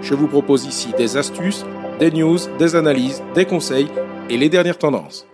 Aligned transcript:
Je 0.00 0.14
vous 0.14 0.28
propose 0.28 0.64
ici 0.64 0.92
des 0.96 1.16
astuces, 1.16 1.64
des 1.98 2.10
news, 2.10 2.38
des 2.58 2.76
analyses, 2.76 3.22
des 3.34 3.44
conseils 3.44 3.88
et 4.30 4.36
les 4.36 4.48
dernières 4.48 4.78
tendances. 4.78 5.26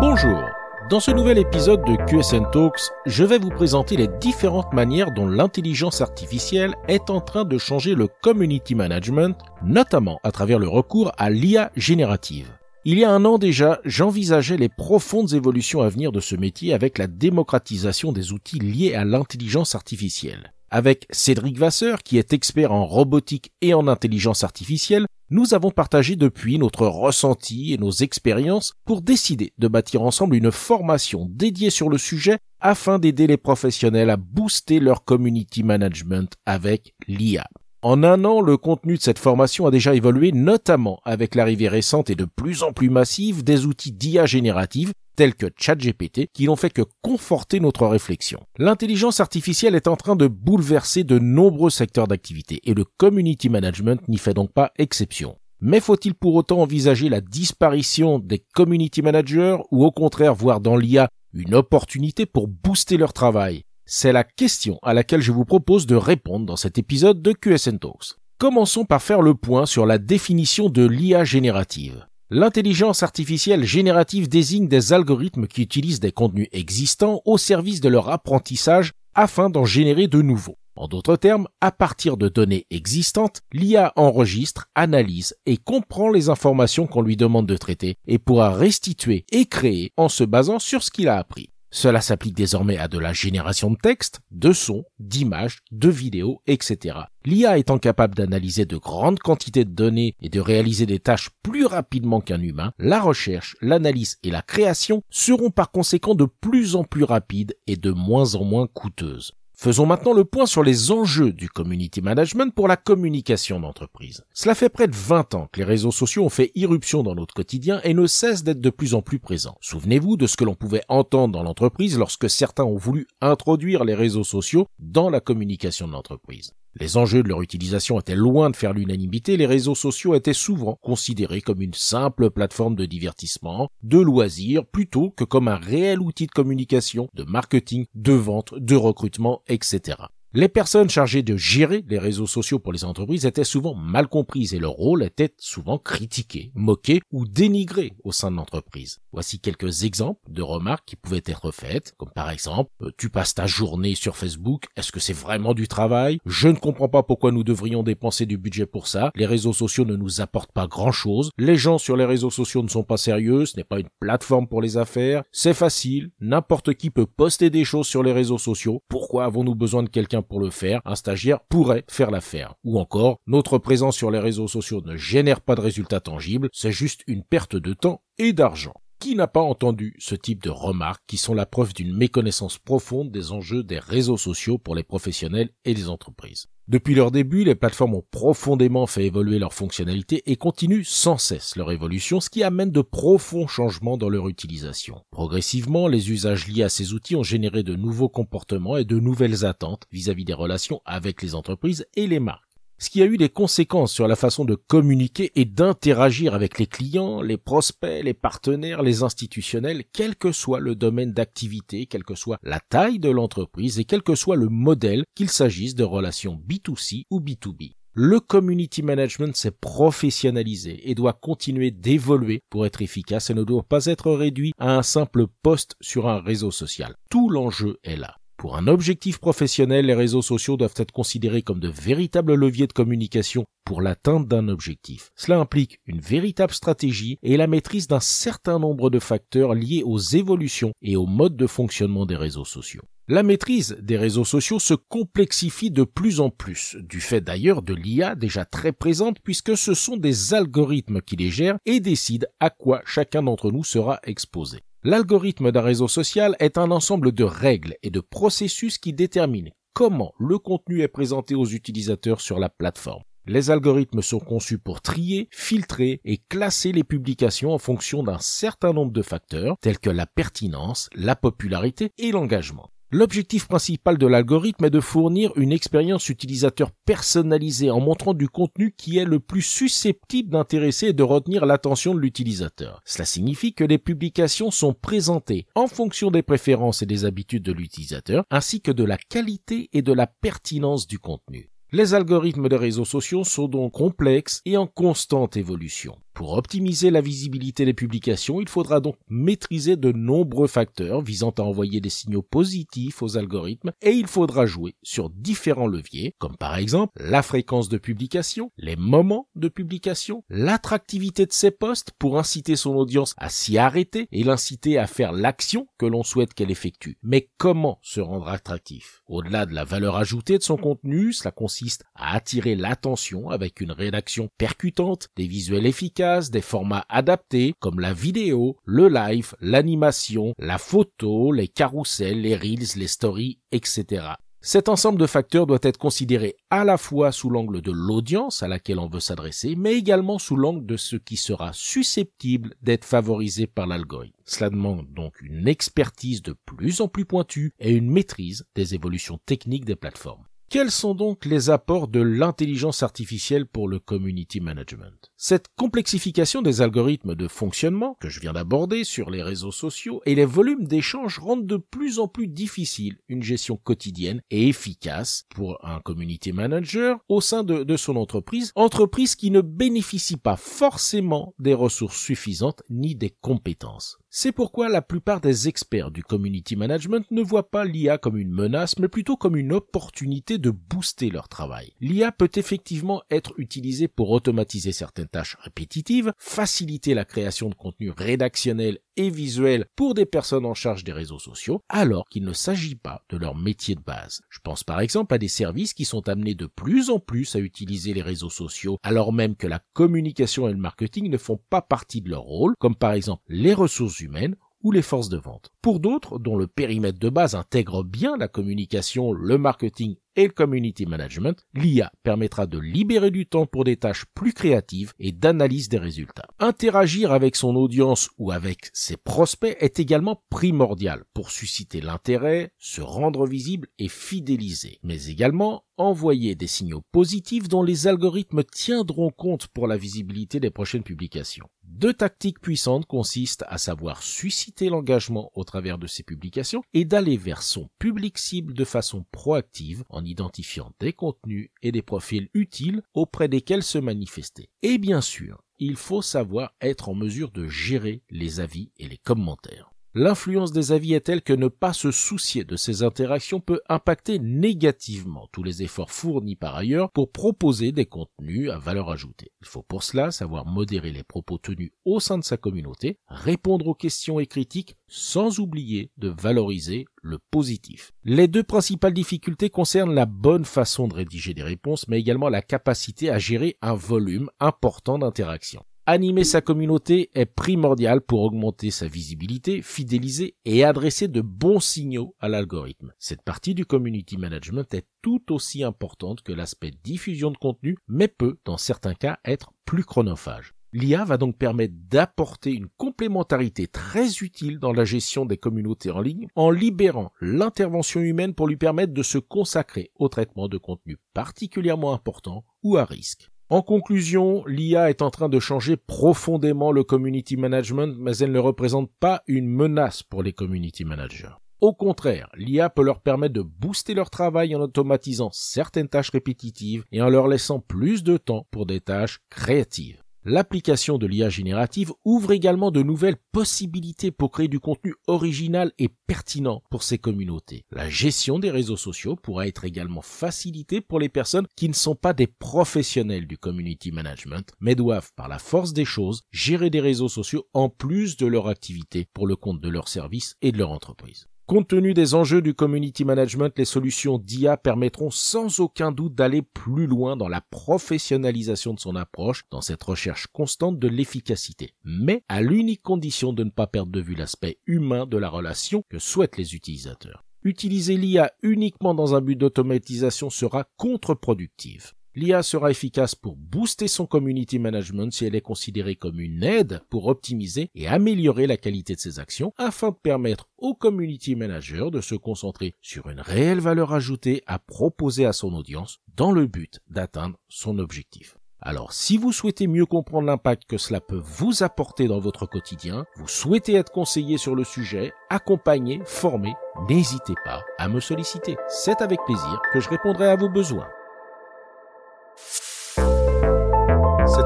Bonjour. 0.00 0.42
Dans 0.90 1.00
ce 1.00 1.10
nouvel 1.10 1.36
épisode 1.36 1.84
de 1.84 1.96
QSN 2.06 2.50
Talks, 2.50 2.90
je 3.04 3.22
vais 3.22 3.38
vous 3.38 3.50
présenter 3.50 3.96
les 3.96 4.08
différentes 4.08 4.72
manières 4.72 5.12
dont 5.12 5.26
l'intelligence 5.26 6.00
artificielle 6.00 6.74
est 6.88 7.10
en 7.10 7.20
train 7.20 7.44
de 7.44 7.58
changer 7.58 7.94
le 7.94 8.08
community 8.22 8.74
management, 8.74 9.36
notamment 9.62 10.18
à 10.22 10.32
travers 10.32 10.58
le 10.58 10.68
recours 10.68 11.12
à 11.18 11.28
l'IA 11.28 11.70
générative. 11.76 12.48
Il 12.90 12.98
y 12.98 13.04
a 13.04 13.10
un 13.10 13.26
an 13.26 13.36
déjà, 13.36 13.82
j'envisageais 13.84 14.56
les 14.56 14.70
profondes 14.70 15.34
évolutions 15.34 15.82
à 15.82 15.90
venir 15.90 16.10
de 16.10 16.20
ce 16.20 16.34
métier 16.34 16.72
avec 16.72 16.96
la 16.96 17.06
démocratisation 17.06 18.12
des 18.12 18.32
outils 18.32 18.60
liés 18.60 18.94
à 18.94 19.04
l'intelligence 19.04 19.74
artificielle. 19.74 20.54
Avec 20.70 21.06
Cédric 21.10 21.58
Vasseur, 21.58 22.02
qui 22.02 22.16
est 22.16 22.32
expert 22.32 22.72
en 22.72 22.86
robotique 22.86 23.52
et 23.60 23.74
en 23.74 23.88
intelligence 23.88 24.42
artificielle, 24.42 25.04
nous 25.28 25.52
avons 25.52 25.70
partagé 25.70 26.16
depuis 26.16 26.58
notre 26.58 26.86
ressenti 26.86 27.74
et 27.74 27.76
nos 27.76 27.90
expériences 27.90 28.72
pour 28.86 29.02
décider 29.02 29.52
de 29.58 29.68
bâtir 29.68 30.00
ensemble 30.00 30.36
une 30.36 30.50
formation 30.50 31.26
dédiée 31.28 31.68
sur 31.68 31.90
le 31.90 31.98
sujet 31.98 32.38
afin 32.58 32.98
d'aider 32.98 33.26
les 33.26 33.36
professionnels 33.36 34.08
à 34.08 34.16
booster 34.16 34.80
leur 34.80 35.04
community 35.04 35.62
management 35.62 36.32
avec 36.46 36.94
l'IA. 37.06 37.46
En 37.82 38.02
un 38.02 38.24
an, 38.24 38.40
le 38.40 38.56
contenu 38.56 38.96
de 38.96 39.00
cette 39.00 39.20
formation 39.20 39.64
a 39.64 39.70
déjà 39.70 39.94
évolué, 39.94 40.32
notamment 40.32 40.98
avec 41.04 41.36
l'arrivée 41.36 41.68
récente 41.68 42.10
et 42.10 42.16
de 42.16 42.24
plus 42.24 42.64
en 42.64 42.72
plus 42.72 42.90
massive 42.90 43.44
des 43.44 43.66
outils 43.66 43.92
d'IA 43.92 44.26
générative 44.26 44.92
tels 45.14 45.36
que 45.36 45.46
ChatGPT 45.56 46.26
qui 46.32 46.46
n'ont 46.46 46.56
fait 46.56 46.72
que 46.72 46.82
conforter 47.02 47.60
notre 47.60 47.86
réflexion. 47.86 48.40
L'intelligence 48.58 49.20
artificielle 49.20 49.76
est 49.76 49.86
en 49.86 49.94
train 49.94 50.16
de 50.16 50.26
bouleverser 50.26 51.04
de 51.04 51.20
nombreux 51.20 51.70
secteurs 51.70 52.08
d'activité 52.08 52.60
et 52.64 52.74
le 52.74 52.84
community 52.84 53.48
management 53.48 54.08
n'y 54.08 54.18
fait 54.18 54.34
donc 54.34 54.52
pas 54.52 54.72
exception. 54.76 55.36
Mais 55.60 55.78
faut-il 55.78 56.14
pour 56.14 56.34
autant 56.34 56.58
envisager 56.58 57.08
la 57.08 57.20
disparition 57.20 58.18
des 58.18 58.44
community 58.54 59.02
managers 59.02 59.58
ou 59.70 59.84
au 59.84 59.92
contraire 59.92 60.34
voir 60.34 60.60
dans 60.60 60.76
l'IA 60.76 61.08
une 61.32 61.54
opportunité 61.54 62.26
pour 62.26 62.48
booster 62.48 62.96
leur 62.96 63.12
travail? 63.12 63.62
C'est 63.90 64.12
la 64.12 64.22
question 64.22 64.78
à 64.82 64.92
laquelle 64.92 65.22
je 65.22 65.32
vous 65.32 65.46
propose 65.46 65.86
de 65.86 65.96
répondre 65.96 66.44
dans 66.44 66.56
cet 66.56 66.76
épisode 66.76 67.22
de 67.22 67.32
QSN 67.32 67.78
Talks. 67.78 68.18
Commençons 68.36 68.84
par 68.84 69.02
faire 69.02 69.22
le 69.22 69.34
point 69.34 69.64
sur 69.64 69.86
la 69.86 69.96
définition 69.96 70.68
de 70.68 70.86
l'IA 70.86 71.24
générative. 71.24 72.06
L'intelligence 72.30 73.02
artificielle 73.02 73.64
générative 73.64 74.28
désigne 74.28 74.68
des 74.68 74.92
algorithmes 74.92 75.46
qui 75.46 75.62
utilisent 75.62 76.00
des 76.00 76.12
contenus 76.12 76.48
existants 76.52 77.22
au 77.24 77.38
service 77.38 77.80
de 77.80 77.88
leur 77.88 78.10
apprentissage 78.10 78.92
afin 79.14 79.48
d'en 79.48 79.64
générer 79.64 80.06
de 80.06 80.20
nouveaux. 80.20 80.58
En 80.76 80.86
d'autres 80.86 81.16
termes, 81.16 81.48
à 81.62 81.72
partir 81.72 82.18
de 82.18 82.28
données 82.28 82.66
existantes, 82.70 83.40
l'IA 83.54 83.94
enregistre, 83.96 84.66
analyse 84.74 85.34
et 85.46 85.56
comprend 85.56 86.10
les 86.10 86.28
informations 86.28 86.86
qu'on 86.86 87.02
lui 87.02 87.16
demande 87.16 87.46
de 87.46 87.56
traiter 87.56 87.96
et 88.06 88.18
pourra 88.18 88.50
restituer 88.50 89.24
et 89.32 89.46
créer 89.46 89.92
en 89.96 90.10
se 90.10 90.24
basant 90.24 90.58
sur 90.58 90.82
ce 90.82 90.90
qu'il 90.90 91.08
a 91.08 91.16
appris. 91.16 91.48
Cela 91.70 92.00
s'applique 92.00 92.36
désormais 92.36 92.78
à 92.78 92.88
de 92.88 92.98
la 92.98 93.12
génération 93.12 93.70
de 93.70 93.76
texte, 93.76 94.20
de 94.30 94.52
sons, 94.52 94.84
d'images, 94.98 95.58
de 95.70 95.88
vidéos, 95.88 96.40
etc. 96.46 96.98
L'IA 97.24 97.58
étant 97.58 97.78
capable 97.78 98.14
d'analyser 98.14 98.64
de 98.64 98.78
grandes 98.78 99.18
quantités 99.18 99.64
de 99.64 99.70
données 99.70 100.16
et 100.22 100.30
de 100.30 100.40
réaliser 100.40 100.86
des 100.86 100.98
tâches 100.98 101.30
plus 101.42 101.66
rapidement 101.66 102.20
qu'un 102.20 102.40
humain, 102.40 102.72
la 102.78 103.00
recherche, 103.00 103.56
l'analyse 103.60 104.18
et 104.22 104.30
la 104.30 104.42
création 104.42 105.02
seront 105.10 105.50
par 105.50 105.70
conséquent 105.70 106.14
de 106.14 106.24
plus 106.24 106.74
en 106.74 106.84
plus 106.84 107.04
rapides 107.04 107.56
et 107.66 107.76
de 107.76 107.90
moins 107.90 108.34
en 108.34 108.44
moins 108.44 108.66
coûteuses. 108.66 109.34
Faisons 109.60 109.86
maintenant 109.86 110.12
le 110.12 110.24
point 110.24 110.46
sur 110.46 110.62
les 110.62 110.92
enjeux 110.92 111.32
du 111.32 111.48
community 111.48 112.00
management 112.00 112.54
pour 112.54 112.68
la 112.68 112.76
communication 112.76 113.58
d'entreprise. 113.58 114.24
Cela 114.32 114.54
fait 114.54 114.68
près 114.68 114.86
de 114.86 114.94
20 114.94 115.34
ans 115.34 115.48
que 115.50 115.58
les 115.58 115.64
réseaux 115.64 115.90
sociaux 115.90 116.24
ont 116.24 116.28
fait 116.28 116.52
irruption 116.54 117.02
dans 117.02 117.16
notre 117.16 117.34
quotidien 117.34 117.80
et 117.82 117.92
ne 117.92 118.06
cessent 118.06 118.44
d'être 118.44 118.60
de 118.60 118.70
plus 118.70 118.94
en 118.94 119.02
plus 119.02 119.18
présents. 119.18 119.58
Souvenez-vous 119.60 120.16
de 120.16 120.28
ce 120.28 120.36
que 120.36 120.44
l'on 120.44 120.54
pouvait 120.54 120.84
entendre 120.88 121.32
dans 121.32 121.42
l'entreprise 121.42 121.98
lorsque 121.98 122.30
certains 122.30 122.62
ont 122.62 122.76
voulu 122.76 123.08
introduire 123.20 123.82
les 123.82 123.96
réseaux 123.96 124.22
sociaux 124.22 124.68
dans 124.78 125.10
la 125.10 125.18
communication 125.18 125.88
de 125.88 125.92
l'entreprise. 125.92 126.52
Les 126.74 126.96
enjeux 126.96 127.22
de 127.22 127.28
leur 127.28 127.42
utilisation 127.42 127.98
étaient 127.98 128.14
loin 128.14 128.50
de 128.50 128.56
faire 128.56 128.72
l'unanimité, 128.72 129.36
les 129.36 129.46
réseaux 129.46 129.74
sociaux 129.74 130.14
étaient 130.14 130.32
souvent 130.32 130.78
considérés 130.80 131.40
comme 131.40 131.62
une 131.62 131.74
simple 131.74 132.30
plateforme 132.30 132.76
de 132.76 132.86
divertissement, 132.86 133.68
de 133.82 133.98
loisirs, 133.98 134.64
plutôt 134.66 135.10
que 135.10 135.24
comme 135.24 135.48
un 135.48 135.56
réel 135.56 136.00
outil 136.00 136.26
de 136.26 136.32
communication, 136.32 137.08
de 137.14 137.24
marketing, 137.24 137.86
de 137.94 138.12
vente, 138.12 138.54
de 138.56 138.76
recrutement, 138.76 139.42
etc. 139.48 139.96
Les 140.34 140.50
personnes 140.50 140.90
chargées 140.90 141.22
de 141.22 141.38
gérer 141.38 141.82
les 141.88 141.98
réseaux 141.98 142.26
sociaux 142.26 142.58
pour 142.58 142.74
les 142.74 142.84
entreprises 142.84 143.24
étaient 143.24 143.44
souvent 143.44 143.74
mal 143.74 144.08
comprises 144.08 144.52
et 144.52 144.58
leur 144.58 144.72
rôle 144.72 145.02
était 145.02 145.32
souvent 145.38 145.78
critiqué, 145.78 146.52
moqué 146.54 147.00
ou 147.12 147.24
dénigré 147.24 147.94
au 148.04 148.12
sein 148.12 148.30
de 148.30 148.36
l'entreprise. 148.36 148.98
Voici 149.10 149.40
quelques 149.40 149.84
exemples 149.84 150.20
de 150.28 150.42
remarques 150.42 150.84
qui 150.84 150.96
pouvaient 150.96 151.22
être 151.24 151.50
faites, 151.50 151.94
comme 151.96 152.10
par 152.14 152.28
exemple 152.28 152.70
euh, 152.82 152.90
tu 152.98 153.08
passes 153.08 153.34
ta 153.34 153.46
journée 153.46 153.94
sur 153.94 154.18
Facebook, 154.18 154.66
est-ce 154.76 154.92
que 154.92 155.00
c'est 155.00 155.14
vraiment 155.14 155.54
du 155.54 155.66
travail? 155.66 156.18
Je 156.26 156.48
ne 156.48 156.58
comprends 156.58 156.90
pas 156.90 157.02
pourquoi 157.02 157.32
nous 157.32 157.42
devrions 157.42 157.82
dépenser 157.82 158.26
du 158.26 158.36
budget 158.36 158.66
pour 158.66 158.86
ça. 158.86 159.10
Les 159.14 159.24
réseaux 159.24 159.54
sociaux 159.54 159.86
ne 159.86 159.96
nous 159.96 160.20
apportent 160.20 160.52
pas 160.52 160.66
grand-chose. 160.66 161.30
Les 161.38 161.56
gens 161.56 161.78
sur 161.78 161.96
les 161.96 162.04
réseaux 162.04 162.30
sociaux 162.30 162.62
ne 162.62 162.68
sont 162.68 162.84
pas 162.84 162.98
sérieux, 162.98 163.46
ce 163.46 163.56
n'est 163.56 163.64
pas 163.64 163.80
une 163.80 163.88
plateforme 163.98 164.46
pour 164.46 164.60
les 164.60 164.76
affaires. 164.76 165.22
C'est 165.32 165.54
facile, 165.54 166.10
n'importe 166.20 166.74
qui 166.74 166.90
peut 166.90 167.06
poster 167.06 167.48
des 167.48 167.64
choses 167.64 167.86
sur 167.86 168.02
les 168.02 168.12
réseaux 168.12 168.36
sociaux. 168.36 168.82
Pourquoi 168.90 169.24
avons-nous 169.24 169.54
besoin 169.54 169.82
de 169.82 169.88
quelqu'un 169.88 170.17
pour 170.22 170.40
le 170.40 170.50
faire, 170.50 170.80
un 170.84 170.94
stagiaire 170.94 171.40
pourrait 171.40 171.84
faire 171.88 172.10
l'affaire. 172.10 172.54
Ou 172.64 172.78
encore, 172.78 173.18
notre 173.26 173.58
présence 173.58 173.96
sur 173.96 174.10
les 174.10 174.18
réseaux 174.18 174.48
sociaux 174.48 174.82
ne 174.84 174.96
génère 174.96 175.40
pas 175.40 175.54
de 175.54 175.60
résultats 175.60 176.00
tangibles, 176.00 176.48
c'est 176.52 176.72
juste 176.72 177.02
une 177.06 177.24
perte 177.24 177.56
de 177.56 177.72
temps 177.72 178.02
et 178.18 178.32
d'argent. 178.32 178.74
Qui 179.00 179.14
n'a 179.14 179.28
pas 179.28 179.40
entendu 179.40 179.94
ce 180.00 180.16
type 180.16 180.42
de 180.42 180.50
remarques 180.50 181.04
qui 181.06 181.18
sont 181.18 181.32
la 181.32 181.46
preuve 181.46 181.72
d'une 181.72 181.96
méconnaissance 181.96 182.58
profonde 182.58 183.12
des 183.12 183.30
enjeux 183.30 183.62
des 183.62 183.78
réseaux 183.78 184.16
sociaux 184.16 184.58
pour 184.58 184.74
les 184.74 184.82
professionnels 184.82 185.50
et 185.64 185.72
les 185.72 185.88
entreprises? 185.88 186.46
Depuis 186.66 186.96
leur 186.96 187.12
début, 187.12 187.44
les 187.44 187.54
plateformes 187.54 187.94
ont 187.94 188.04
profondément 188.10 188.88
fait 188.88 189.06
évoluer 189.06 189.38
leurs 189.38 189.54
fonctionnalités 189.54 190.24
et 190.26 190.34
continuent 190.34 190.82
sans 190.84 191.16
cesse 191.16 191.54
leur 191.54 191.70
évolution, 191.70 192.20
ce 192.20 192.28
qui 192.28 192.42
amène 192.42 192.72
de 192.72 192.82
profonds 192.82 193.46
changements 193.46 193.96
dans 193.96 194.08
leur 194.08 194.28
utilisation. 194.28 195.00
Progressivement, 195.12 195.86
les 195.86 196.10
usages 196.10 196.48
liés 196.48 196.64
à 196.64 196.68
ces 196.68 196.92
outils 196.92 197.16
ont 197.16 197.22
généré 197.22 197.62
de 197.62 197.76
nouveaux 197.76 198.08
comportements 198.08 198.76
et 198.76 198.84
de 198.84 198.98
nouvelles 198.98 199.46
attentes 199.46 199.84
vis-à-vis 199.92 200.24
des 200.24 200.34
relations 200.34 200.82
avec 200.84 201.22
les 201.22 201.36
entreprises 201.36 201.86
et 201.94 202.08
les 202.08 202.20
marques 202.20 202.47
ce 202.78 202.90
qui 202.90 203.02
a 203.02 203.06
eu 203.06 203.16
des 203.16 203.28
conséquences 203.28 203.92
sur 203.92 204.08
la 204.08 204.16
façon 204.16 204.44
de 204.44 204.54
communiquer 204.54 205.32
et 205.34 205.44
d'interagir 205.44 206.34
avec 206.34 206.58
les 206.58 206.66
clients, 206.66 207.20
les 207.20 207.36
prospects, 207.36 208.02
les 208.04 208.14
partenaires, 208.14 208.82
les 208.82 209.02
institutionnels, 209.02 209.84
quel 209.92 210.16
que 210.16 210.32
soit 210.32 210.60
le 210.60 210.74
domaine 210.74 211.12
d'activité, 211.12 211.86
quelle 211.86 212.04
que 212.04 212.14
soit 212.14 212.38
la 212.42 212.60
taille 212.60 212.98
de 212.98 213.10
l'entreprise 213.10 213.78
et 213.78 213.84
quel 213.84 214.02
que 214.02 214.14
soit 214.14 214.36
le 214.36 214.48
modèle, 214.48 215.04
qu'il 215.14 215.28
s'agisse 215.28 215.74
de 215.74 215.84
relations 215.84 216.40
B2C 216.48 217.04
ou 217.10 217.20
B2B. 217.20 217.72
Le 217.94 218.20
community 218.20 218.84
management 218.84 219.34
s'est 219.34 219.50
professionnalisé 219.50 220.88
et 220.88 220.94
doit 220.94 221.14
continuer 221.14 221.72
d'évoluer 221.72 222.42
pour 222.48 222.64
être 222.64 222.80
efficace 222.80 223.30
et 223.30 223.34
ne 223.34 223.42
doit 223.42 223.64
pas 223.64 223.86
être 223.86 224.12
réduit 224.12 224.52
à 224.56 224.76
un 224.76 224.84
simple 224.84 225.26
post 225.42 225.74
sur 225.80 226.06
un 226.06 226.20
réseau 226.20 226.52
social. 226.52 226.94
Tout 227.10 227.28
l'enjeu 227.28 227.78
est 227.82 227.96
là. 227.96 228.17
Pour 228.38 228.56
un 228.56 228.68
objectif 228.68 229.18
professionnel, 229.18 229.86
les 229.86 229.94
réseaux 229.94 230.22
sociaux 230.22 230.56
doivent 230.56 230.76
être 230.76 230.92
considérés 230.92 231.42
comme 231.42 231.58
de 231.58 231.68
véritables 231.68 232.34
leviers 232.34 232.68
de 232.68 232.72
communication 232.72 233.44
pour 233.64 233.82
l'atteinte 233.82 234.28
d'un 234.28 234.46
objectif. 234.46 235.10
Cela 235.16 235.40
implique 235.40 235.80
une 235.86 235.98
véritable 235.98 236.54
stratégie 236.54 237.18
et 237.24 237.36
la 237.36 237.48
maîtrise 237.48 237.88
d'un 237.88 237.98
certain 237.98 238.60
nombre 238.60 238.90
de 238.90 239.00
facteurs 239.00 239.54
liés 239.54 239.82
aux 239.84 239.98
évolutions 239.98 240.70
et 240.82 240.94
au 240.94 241.04
mode 241.04 241.36
de 241.36 241.48
fonctionnement 241.48 242.06
des 242.06 242.14
réseaux 242.14 242.44
sociaux. 242.44 242.82
La 243.08 243.24
maîtrise 243.24 243.76
des 243.82 243.96
réseaux 243.96 244.24
sociaux 244.24 244.60
se 244.60 244.74
complexifie 244.74 245.72
de 245.72 245.82
plus 245.82 246.20
en 246.20 246.30
plus, 246.30 246.76
du 246.78 247.00
fait 247.00 247.20
d'ailleurs 247.20 247.62
de 247.62 247.74
l'IA 247.74 248.14
déjà 248.14 248.44
très 248.44 248.70
présente 248.70 249.18
puisque 249.18 249.56
ce 249.56 249.74
sont 249.74 249.96
des 249.96 250.32
algorithmes 250.32 251.00
qui 251.00 251.16
les 251.16 251.30
gèrent 251.30 251.58
et 251.66 251.80
décident 251.80 252.28
à 252.38 252.50
quoi 252.50 252.82
chacun 252.84 253.24
d'entre 253.24 253.50
nous 253.50 253.64
sera 253.64 253.98
exposé. 254.04 254.60
L'algorithme 254.84 255.50
d'un 255.50 255.62
réseau 255.62 255.88
social 255.88 256.36
est 256.38 256.56
un 256.56 256.70
ensemble 256.70 257.10
de 257.10 257.24
règles 257.24 257.74
et 257.82 257.90
de 257.90 257.98
processus 257.98 258.78
qui 258.78 258.92
déterminent 258.92 259.50
comment 259.72 260.14
le 260.20 260.38
contenu 260.38 260.82
est 260.82 260.88
présenté 260.88 261.34
aux 261.34 261.46
utilisateurs 261.46 262.20
sur 262.20 262.38
la 262.38 262.48
plateforme. 262.48 263.02
Les 263.26 263.50
algorithmes 263.50 264.02
sont 264.02 264.20
conçus 264.20 264.58
pour 264.58 264.80
trier, 264.80 265.28
filtrer 265.32 266.00
et 266.04 266.18
classer 266.28 266.70
les 266.70 266.84
publications 266.84 267.52
en 267.52 267.58
fonction 267.58 268.04
d'un 268.04 268.20
certain 268.20 268.72
nombre 268.72 268.92
de 268.92 269.02
facteurs 269.02 269.56
tels 269.60 269.80
que 269.80 269.90
la 269.90 270.06
pertinence, 270.06 270.88
la 270.94 271.16
popularité 271.16 271.90
et 271.98 272.12
l'engagement. 272.12 272.70
L'objectif 272.90 273.48
principal 273.48 273.98
de 273.98 274.06
l'algorithme 274.06 274.64
est 274.64 274.70
de 274.70 274.80
fournir 274.80 275.30
une 275.36 275.52
expérience 275.52 276.08
utilisateur 276.08 276.70
personnalisée 276.86 277.70
en 277.70 277.80
montrant 277.80 278.14
du 278.14 278.30
contenu 278.30 278.72
qui 278.74 278.96
est 278.96 279.04
le 279.04 279.20
plus 279.20 279.42
susceptible 279.42 280.30
d'intéresser 280.30 280.86
et 280.86 280.92
de 280.94 281.02
retenir 281.02 281.44
l'attention 281.44 281.94
de 281.94 282.00
l'utilisateur. 282.00 282.80
Cela 282.86 283.04
signifie 283.04 283.52
que 283.52 283.64
les 283.64 283.76
publications 283.76 284.50
sont 284.50 284.72
présentées 284.72 285.46
en 285.54 285.66
fonction 285.66 286.10
des 286.10 286.22
préférences 286.22 286.80
et 286.80 286.86
des 286.86 287.04
habitudes 287.04 287.42
de 287.42 287.52
l'utilisateur, 287.52 288.24
ainsi 288.30 288.62
que 288.62 288.72
de 288.72 288.84
la 288.84 288.96
qualité 288.96 289.68
et 289.74 289.82
de 289.82 289.92
la 289.92 290.06
pertinence 290.06 290.86
du 290.86 290.98
contenu. 290.98 291.50
Les 291.70 291.92
algorithmes 291.92 292.48
des 292.48 292.56
réseaux 292.56 292.86
sociaux 292.86 293.24
sont 293.24 293.48
donc 293.48 293.74
complexes 293.74 294.40
et 294.46 294.56
en 294.56 294.66
constante 294.66 295.36
évolution. 295.36 295.98
Pour 296.18 296.32
optimiser 296.32 296.90
la 296.90 297.00
visibilité 297.00 297.64
des 297.64 297.74
publications, 297.74 298.40
il 298.40 298.48
faudra 298.48 298.80
donc 298.80 298.96
maîtriser 299.08 299.76
de 299.76 299.92
nombreux 299.92 300.48
facteurs 300.48 301.00
visant 301.00 301.30
à 301.38 301.42
envoyer 301.42 301.80
des 301.80 301.90
signaux 301.90 302.22
positifs 302.22 303.04
aux 303.04 303.16
algorithmes 303.16 303.70
et 303.82 303.92
il 303.92 304.08
faudra 304.08 304.44
jouer 304.44 304.74
sur 304.82 305.10
différents 305.10 305.68
leviers, 305.68 306.16
comme 306.18 306.36
par 306.36 306.56
exemple 306.56 307.00
la 307.00 307.22
fréquence 307.22 307.68
de 307.68 307.78
publication, 307.78 308.50
les 308.56 308.74
moments 308.74 309.28
de 309.36 309.46
publication, 309.46 310.24
l'attractivité 310.28 311.24
de 311.24 311.32
ses 311.32 311.52
posts 311.52 311.92
pour 312.00 312.18
inciter 312.18 312.56
son 312.56 312.74
audience 312.74 313.14
à 313.16 313.28
s'y 313.28 313.56
arrêter 313.56 314.08
et 314.10 314.24
l'inciter 314.24 314.76
à 314.76 314.88
faire 314.88 315.12
l'action 315.12 315.68
que 315.78 315.86
l'on 315.86 316.02
souhaite 316.02 316.34
qu'elle 316.34 316.50
effectue. 316.50 316.98
Mais 317.00 317.30
comment 317.38 317.78
se 317.80 318.00
rendre 318.00 318.26
attractif? 318.26 319.04
Au-delà 319.06 319.46
de 319.46 319.54
la 319.54 319.62
valeur 319.62 319.94
ajoutée 319.94 320.38
de 320.38 320.42
son 320.42 320.56
contenu, 320.56 321.12
cela 321.12 321.30
consiste 321.30 321.84
à 321.94 322.16
attirer 322.16 322.56
l'attention 322.56 323.30
avec 323.30 323.60
une 323.60 323.70
rédaction 323.70 324.30
percutante, 324.36 325.10
des 325.14 325.28
visuels 325.28 325.64
efficaces, 325.64 326.07
des 326.30 326.40
formats 326.40 326.84
adaptés 326.88 327.54
comme 327.60 327.80
la 327.80 327.92
vidéo, 327.92 328.56
le 328.64 328.88
live, 328.88 329.34
l'animation, 329.40 330.32
la 330.38 330.58
photo, 330.58 331.32
les 331.32 331.48
carousels, 331.48 332.22
les 332.22 332.36
reels, 332.36 332.76
les 332.76 332.86
stories, 332.86 333.38
etc. 333.52 334.14
Cet 334.40 334.68
ensemble 334.68 335.00
de 335.00 335.06
facteurs 335.06 335.46
doit 335.46 335.58
être 335.62 335.78
considéré 335.78 336.36
à 336.48 336.64
la 336.64 336.78
fois 336.78 337.10
sous 337.10 337.28
l'angle 337.28 337.60
de 337.60 337.72
l'audience 337.72 338.42
à 338.42 338.48
laquelle 338.48 338.78
on 338.78 338.88
veut 338.88 339.00
s'adresser, 339.00 339.56
mais 339.56 339.74
également 339.74 340.18
sous 340.18 340.36
l'angle 340.36 340.64
de 340.64 340.76
ce 340.76 340.96
qui 340.96 341.16
sera 341.16 341.50
susceptible 341.52 342.54
d'être 342.62 342.84
favorisé 342.84 343.46
par 343.46 343.66
l'algorithme. 343.66 344.16
Cela 344.24 344.50
demande 344.50 344.86
donc 344.92 345.20
une 345.20 345.48
expertise 345.48 346.22
de 346.22 346.36
plus 346.46 346.80
en 346.80 346.88
plus 346.88 347.04
pointue 347.04 347.52
et 347.58 347.72
une 347.72 347.90
maîtrise 347.90 348.44
des 348.54 348.74
évolutions 348.74 349.18
techniques 349.26 349.64
des 349.64 349.76
plateformes. 349.76 350.24
Quels 350.50 350.70
sont 350.70 350.94
donc 350.94 351.26
les 351.26 351.50
apports 351.50 351.88
de 351.88 352.00
l'intelligence 352.00 352.82
artificielle 352.82 353.44
pour 353.44 353.68
le 353.68 353.80
community 353.80 354.40
management? 354.40 355.12
Cette 355.20 355.48
complexification 355.56 356.42
des 356.42 356.62
algorithmes 356.62 357.16
de 357.16 357.26
fonctionnement 357.26 357.96
que 358.00 358.08
je 358.08 358.20
viens 358.20 358.34
d'aborder 358.34 358.84
sur 358.84 359.10
les 359.10 359.20
réseaux 359.20 359.50
sociaux 359.50 360.00
et 360.06 360.14
les 360.14 360.24
volumes 360.24 360.68
d'échanges 360.68 361.18
rendent 361.18 361.44
de 361.44 361.56
plus 361.56 361.98
en 361.98 362.06
plus 362.06 362.28
difficile 362.28 362.98
une 363.08 363.24
gestion 363.24 363.56
quotidienne 363.56 364.22
et 364.30 364.46
efficace 364.46 365.26
pour 365.34 365.58
un 365.66 365.80
community 365.80 366.30
manager 366.30 367.00
au 367.08 367.20
sein 367.20 367.42
de, 367.42 367.76
son 367.76 367.96
entreprise, 367.96 368.52
entreprise 368.54 369.16
qui 369.16 369.32
ne 369.32 369.40
bénéficie 369.40 370.18
pas 370.18 370.36
forcément 370.36 371.34
des 371.40 371.54
ressources 371.54 371.98
suffisantes 371.98 372.62
ni 372.70 372.94
des 372.94 373.10
compétences. 373.10 373.98
C'est 374.10 374.32
pourquoi 374.32 374.68
la 374.70 374.82
plupart 374.82 375.20
des 375.20 375.48
experts 375.48 375.90
du 375.90 376.02
community 376.02 376.56
management 376.56 377.04
ne 377.10 377.22
voient 377.22 377.50
pas 377.50 377.66
l'IA 377.66 377.98
comme 377.98 378.16
une 378.16 378.30
menace, 378.30 378.78
mais 378.78 378.88
plutôt 378.88 379.16
comme 379.16 379.36
une 379.36 379.52
opportunité 379.52 380.38
de 380.38 380.50
booster 380.50 381.10
leur 381.10 381.28
travail. 381.28 381.74
L'IA 381.80 382.10
peut 382.10 382.30
effectivement 382.36 383.02
être 383.10 383.34
utilisée 383.36 383.86
pour 383.86 384.10
automatiser 384.10 384.72
certaines 384.72 385.07
tâches 385.08 385.36
répétitives, 385.40 386.12
faciliter 386.18 386.94
la 386.94 387.04
création 387.04 387.48
de 387.48 387.54
contenu 387.54 387.90
rédactionnel 387.90 388.78
et 388.96 389.10
visuel 389.10 389.66
pour 389.76 389.94
des 389.94 390.06
personnes 390.06 390.46
en 390.46 390.54
charge 390.54 390.84
des 390.84 390.92
réseaux 390.92 391.18
sociaux, 391.18 391.62
alors 391.68 392.08
qu'il 392.08 392.24
ne 392.24 392.32
s'agit 392.32 392.74
pas 392.74 393.04
de 393.08 393.16
leur 393.16 393.34
métier 393.34 393.74
de 393.74 393.80
base. 393.80 394.20
Je 394.28 394.40
pense 394.40 394.64
par 394.64 394.80
exemple 394.80 395.14
à 395.14 395.18
des 395.18 395.28
services 395.28 395.74
qui 395.74 395.84
sont 395.84 396.08
amenés 396.08 396.34
de 396.34 396.46
plus 396.46 396.90
en 396.90 396.98
plus 396.98 397.34
à 397.36 397.38
utiliser 397.38 397.94
les 397.94 398.02
réseaux 398.02 398.30
sociaux, 398.30 398.78
alors 398.82 399.12
même 399.12 399.36
que 399.36 399.46
la 399.46 399.62
communication 399.72 400.48
et 400.48 400.52
le 400.52 400.58
marketing 400.58 401.10
ne 401.10 401.16
font 401.16 401.40
pas 401.50 401.62
partie 401.62 402.00
de 402.00 402.10
leur 402.10 402.22
rôle, 402.22 402.54
comme 402.58 402.76
par 402.76 402.92
exemple 402.92 403.22
les 403.28 403.54
ressources 403.54 404.00
humaines 404.00 404.36
ou 404.62 404.72
les 404.72 404.82
forces 404.82 405.08
de 405.08 405.18
vente. 405.18 405.50
Pour 405.62 405.80
d'autres, 405.80 406.18
dont 406.18 406.36
le 406.36 406.46
périmètre 406.46 406.98
de 406.98 407.08
base 407.08 407.34
intègre 407.34 407.84
bien 407.84 408.16
la 408.16 408.28
communication, 408.28 409.12
le 409.12 409.38
marketing 409.38 409.96
et 410.18 410.26
le 410.26 410.32
community 410.32 410.84
management, 410.84 411.46
l'IA 411.54 411.92
permettra 412.02 412.48
de 412.48 412.58
libérer 412.58 413.12
du 413.12 413.24
temps 413.26 413.46
pour 413.46 413.62
des 413.62 413.76
tâches 413.76 414.04
plus 414.14 414.32
créatives 414.32 414.92
et 414.98 415.12
d'analyse 415.12 415.68
des 415.68 415.78
résultats. 415.78 416.26
Interagir 416.40 417.12
avec 417.12 417.36
son 417.36 417.54
audience 417.54 418.10
ou 418.18 418.32
avec 418.32 418.68
ses 418.72 418.96
prospects 418.96 419.56
est 419.60 419.78
également 419.78 420.24
primordial 420.28 421.04
pour 421.14 421.30
susciter 421.30 421.80
l'intérêt, 421.80 422.52
se 422.58 422.80
rendre 422.80 423.28
visible 423.28 423.68
et 423.78 423.86
fidéliser, 423.86 424.80
mais 424.82 425.06
également 425.06 425.62
envoyer 425.76 426.34
des 426.34 426.48
signaux 426.48 426.82
positifs 426.90 427.48
dont 427.48 427.62
les 427.62 427.86
algorithmes 427.86 428.42
tiendront 428.42 429.10
compte 429.10 429.46
pour 429.46 429.68
la 429.68 429.76
visibilité 429.76 430.40
des 430.40 430.50
prochaines 430.50 430.82
publications. 430.82 431.48
Deux 431.70 431.92
tactiques 431.92 432.40
puissantes 432.40 432.86
consistent 432.86 433.44
à 433.46 433.58
savoir 433.58 434.02
susciter 434.02 434.70
l'engagement 434.70 435.30
au 435.34 435.44
travers 435.44 435.78
de 435.78 435.86
ces 435.86 436.02
publications 436.02 436.62
et 436.72 436.84
d'aller 436.84 437.16
vers 437.16 437.42
son 437.42 437.68
public 437.78 438.18
cible 438.18 438.54
de 438.54 438.64
façon 438.64 439.04
proactive 439.12 439.84
en 439.90 440.04
identifiant 440.04 440.72
des 440.80 440.94
contenus 440.94 441.50
et 441.62 441.70
des 441.70 441.82
profils 441.82 442.30
utiles 442.32 442.82
auprès 442.94 443.28
desquels 443.28 443.62
se 443.62 443.78
manifester. 443.78 444.48
Et 444.62 444.78
bien 444.78 445.02
sûr, 445.02 445.42
il 445.58 445.76
faut 445.76 446.02
savoir 446.02 446.54
être 446.62 446.88
en 446.88 446.94
mesure 446.94 447.30
de 447.30 447.46
gérer 447.46 448.02
les 448.10 448.40
avis 448.40 448.72
et 448.78 448.88
les 448.88 448.98
commentaires. 448.98 449.70
L'influence 449.94 450.52
des 450.52 450.72
avis 450.72 450.92
est 450.92 451.00
telle 451.00 451.22
que 451.22 451.32
ne 451.32 451.48
pas 451.48 451.72
se 451.72 451.90
soucier 451.90 452.44
de 452.44 452.56
ces 452.56 452.82
interactions 452.82 453.40
peut 453.40 453.62
impacter 453.70 454.18
négativement 454.18 455.28
tous 455.32 455.42
les 455.42 455.62
efforts 455.62 455.90
fournis 455.90 456.36
par 456.36 456.56
ailleurs 456.56 456.90
pour 456.90 457.10
proposer 457.10 457.72
des 457.72 457.86
contenus 457.86 458.50
à 458.50 458.58
valeur 458.58 458.90
ajoutée. 458.90 459.32
Il 459.40 459.46
faut 459.46 459.62
pour 459.62 459.82
cela 459.82 460.10
savoir 460.10 460.44
modérer 460.44 460.92
les 460.92 461.04
propos 461.04 461.38
tenus 461.38 461.70
au 461.86 462.00
sein 462.00 462.18
de 462.18 462.24
sa 462.24 462.36
communauté, 462.36 462.98
répondre 463.08 463.66
aux 463.66 463.74
questions 463.74 464.20
et 464.20 464.26
critiques 464.26 464.76
sans 464.88 465.38
oublier 465.38 465.90
de 465.96 466.08
valoriser 466.08 466.84
le 467.02 467.18
positif. 467.30 467.92
Les 468.04 468.28
deux 468.28 468.42
principales 468.42 468.92
difficultés 468.92 469.48
concernent 469.48 469.94
la 469.94 470.06
bonne 470.06 470.44
façon 470.44 470.86
de 470.86 470.94
rédiger 470.94 471.32
des 471.32 471.42
réponses, 471.42 471.88
mais 471.88 471.98
également 471.98 472.28
la 472.28 472.42
capacité 472.42 473.08
à 473.08 473.18
gérer 473.18 473.56
un 473.62 473.74
volume 473.74 474.28
important 474.38 474.98
d'interactions. 474.98 475.64
Animer 475.90 476.24
sa 476.24 476.42
communauté 476.42 477.08
est 477.14 477.24
primordial 477.24 478.02
pour 478.02 478.20
augmenter 478.20 478.70
sa 478.70 478.86
visibilité, 478.86 479.62
fidéliser 479.62 480.36
et 480.44 480.62
adresser 480.62 481.08
de 481.08 481.22
bons 481.22 481.60
signaux 481.60 482.14
à 482.20 482.28
l'algorithme. 482.28 482.92
Cette 482.98 483.22
partie 483.22 483.54
du 483.54 483.64
community 483.64 484.18
management 484.18 484.74
est 484.74 484.86
tout 485.00 485.32
aussi 485.32 485.64
importante 485.64 486.20
que 486.20 486.34
l'aspect 486.34 486.72
diffusion 486.84 487.30
de 487.30 487.38
contenu, 487.38 487.78
mais 487.88 488.06
peut, 488.06 488.36
dans 488.44 488.58
certains 488.58 488.92
cas, 488.92 489.18
être 489.24 489.54
plus 489.64 489.82
chronophage. 489.82 490.52
L'IA 490.74 491.06
va 491.06 491.16
donc 491.16 491.38
permettre 491.38 491.72
d'apporter 491.88 492.52
une 492.52 492.68
complémentarité 492.76 493.66
très 493.66 494.10
utile 494.18 494.58
dans 494.58 494.74
la 494.74 494.84
gestion 494.84 495.24
des 495.24 495.38
communautés 495.38 495.90
en 495.90 496.02
ligne 496.02 496.28
en 496.34 496.50
libérant 496.50 497.12
l'intervention 497.22 498.00
humaine 498.00 498.34
pour 498.34 498.46
lui 498.46 498.58
permettre 498.58 498.92
de 498.92 499.02
se 499.02 499.16
consacrer 499.16 499.90
au 499.94 500.10
traitement 500.10 500.48
de 500.48 500.58
contenus 500.58 500.98
particulièrement 501.14 501.94
importants 501.94 502.44
ou 502.62 502.76
à 502.76 502.84
risque. 502.84 503.30
En 503.50 503.62
conclusion, 503.62 504.44
l'IA 504.46 504.90
est 504.90 505.00
en 505.00 505.10
train 505.10 505.30
de 505.30 505.40
changer 505.40 505.78
profondément 505.78 506.70
le 506.70 506.84
community 506.84 507.38
management, 507.38 507.96
mais 507.98 508.14
elle 508.18 508.30
ne 508.30 508.38
représente 508.38 508.90
pas 509.00 509.22
une 509.26 509.48
menace 509.48 510.02
pour 510.02 510.22
les 510.22 510.34
community 510.34 510.84
managers. 510.84 511.32
Au 511.62 511.72
contraire, 511.72 512.28
l'IA 512.36 512.68
peut 512.68 512.82
leur 512.82 513.00
permettre 513.00 513.32
de 513.32 513.40
booster 513.40 513.94
leur 513.94 514.10
travail 514.10 514.54
en 514.54 514.60
automatisant 514.60 515.30
certaines 515.32 515.88
tâches 515.88 516.10
répétitives 516.10 516.84
et 516.92 517.00
en 517.00 517.08
leur 517.08 517.26
laissant 517.26 517.58
plus 517.58 518.04
de 518.04 518.18
temps 518.18 518.46
pour 518.50 518.66
des 518.66 518.80
tâches 518.80 519.20
créatives. 519.30 520.02
L'application 520.24 520.98
de 520.98 521.06
l'IA 521.06 521.28
générative 521.28 521.92
ouvre 522.04 522.32
également 522.32 522.70
de 522.70 522.82
nouvelles 522.82 523.16
possibilités 523.32 524.10
pour 524.10 524.32
créer 524.32 524.48
du 524.48 524.58
contenu 524.58 524.94
original 525.06 525.72
et 525.78 525.88
pertinent 526.06 526.62
pour 526.70 526.82
ces 526.82 526.98
communautés. 526.98 527.64
La 527.70 527.88
gestion 527.88 528.38
des 528.38 528.50
réseaux 528.50 528.76
sociaux 528.76 529.14
pourra 529.14 529.46
être 529.46 529.64
également 529.64 530.02
facilitée 530.02 530.80
pour 530.80 530.98
les 530.98 531.08
personnes 531.08 531.46
qui 531.56 531.68
ne 531.68 531.74
sont 531.74 531.94
pas 531.94 532.12
des 532.12 532.26
professionnels 532.26 533.26
du 533.26 533.38
community 533.38 533.92
management, 533.92 534.52
mais 534.60 534.74
doivent, 534.74 535.12
par 535.14 535.28
la 535.28 535.38
force 535.38 535.72
des 535.72 535.84
choses, 535.84 536.22
gérer 536.32 536.68
des 536.68 536.80
réseaux 536.80 537.08
sociaux 537.08 537.46
en 537.54 537.68
plus 537.68 538.16
de 538.16 538.26
leur 538.26 538.48
activité 538.48 539.06
pour 539.14 539.26
le 539.26 539.36
compte 539.36 539.60
de 539.60 539.68
leur 539.68 539.88
service 539.88 540.36
et 540.42 540.50
de 540.50 540.58
leur 540.58 540.72
entreprise. 540.72 541.28
Compte 541.48 541.68
tenu 541.68 541.94
des 541.94 542.14
enjeux 542.14 542.42
du 542.42 542.52
community 542.52 543.06
management, 543.06 543.56
les 543.56 543.64
solutions 543.64 544.18
d'IA 544.18 544.58
permettront 544.58 545.10
sans 545.10 545.60
aucun 545.60 545.92
doute 545.92 546.14
d'aller 546.14 546.42
plus 546.42 546.86
loin 546.86 547.16
dans 547.16 547.26
la 547.26 547.40
professionnalisation 547.40 548.74
de 548.74 548.78
son 548.78 548.94
approche, 548.96 549.44
dans 549.50 549.62
cette 549.62 549.82
recherche 549.82 550.26
constante 550.26 550.78
de 550.78 550.88
l'efficacité, 550.88 551.72
mais 551.84 552.22
à 552.28 552.42
l'unique 552.42 552.82
condition 552.82 553.32
de 553.32 553.44
ne 553.44 553.50
pas 553.50 553.66
perdre 553.66 553.90
de 553.90 554.00
vue 554.02 554.14
l'aspect 554.14 554.58
humain 554.66 555.06
de 555.06 555.16
la 555.16 555.30
relation 555.30 555.82
que 555.88 555.98
souhaitent 555.98 556.36
les 556.36 556.54
utilisateurs. 556.54 557.24
Utiliser 557.42 557.96
l'IA 557.96 558.30
uniquement 558.42 558.92
dans 558.92 559.14
un 559.14 559.22
but 559.22 559.36
d'automatisation 559.36 560.28
sera 560.28 560.64
contre-productive. 560.76 561.94
L'IA 562.18 562.42
sera 562.42 562.72
efficace 562.72 563.14
pour 563.14 563.36
booster 563.36 563.86
son 563.86 564.04
community 564.04 564.58
management 564.58 565.12
si 565.12 565.24
elle 565.24 565.36
est 565.36 565.40
considérée 565.40 565.94
comme 565.94 566.18
une 566.18 566.42
aide 566.42 566.80
pour 566.90 567.06
optimiser 567.06 567.70
et 567.76 567.86
améliorer 567.86 568.48
la 568.48 568.56
qualité 568.56 568.96
de 568.96 568.98
ses 568.98 569.20
actions 569.20 569.54
afin 569.56 569.90
de 569.90 569.94
permettre 569.94 570.48
au 570.58 570.74
community 570.74 571.36
manager 571.36 571.92
de 571.92 572.00
se 572.00 572.16
concentrer 572.16 572.74
sur 572.82 573.08
une 573.08 573.20
réelle 573.20 573.60
valeur 573.60 573.92
ajoutée 573.92 574.42
à 574.48 574.58
proposer 574.58 575.26
à 575.26 575.32
son 575.32 575.54
audience 575.54 576.00
dans 576.16 576.32
le 576.32 576.48
but 576.48 576.80
d'atteindre 576.90 577.38
son 577.46 577.78
objectif. 577.78 578.36
Alors, 578.60 578.92
si 578.92 579.16
vous 579.16 579.30
souhaitez 579.30 579.68
mieux 579.68 579.86
comprendre 579.86 580.26
l'impact 580.26 580.64
que 580.64 580.76
cela 580.76 581.00
peut 581.00 581.22
vous 581.24 581.62
apporter 581.62 582.08
dans 582.08 582.18
votre 582.18 582.46
quotidien, 582.46 583.04
vous 583.14 583.28
souhaitez 583.28 583.74
être 583.74 583.92
conseillé 583.92 584.38
sur 584.38 584.56
le 584.56 584.64
sujet, 584.64 585.12
accompagné, 585.30 586.00
formé, 586.04 586.52
n'hésitez 586.88 587.34
pas 587.44 587.62
à 587.78 587.86
me 587.86 588.00
solliciter. 588.00 588.56
C'est 588.66 589.02
avec 589.02 589.20
plaisir 589.24 589.60
que 589.72 589.78
je 589.78 589.88
répondrai 589.88 590.26
à 590.26 590.34
vos 590.34 590.48
besoins. 590.48 590.88